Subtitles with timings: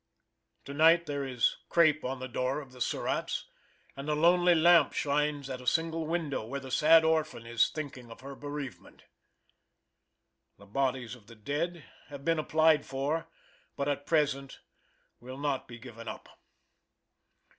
[0.65, 3.45] To night there is crape on the door of the Surratt's,
[3.95, 8.09] and a lonely lamp shines at a single window, where the sad orphan is thinking
[8.09, 9.03] of her bereavement.
[10.57, 13.27] The bodies of the dead have been applied for
[13.75, 14.61] but at present
[15.19, 16.27] will not given up.